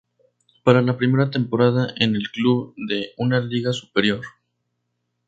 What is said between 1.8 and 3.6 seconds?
en el club de una